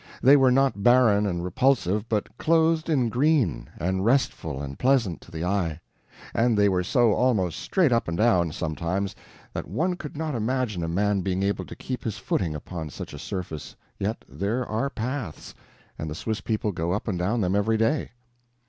[0.23, 5.29] They were not barren and repulsive, but clothed in green, and restful and pleasant to
[5.29, 5.79] the eye.
[6.33, 9.15] And they were so almost straight up and down, sometimes,
[9.53, 13.13] that one could not imagine a man being able to keep his footing upon such
[13.13, 15.53] a surface, yet there are paths,
[15.99, 18.09] and the Swiss people go up and down them every day.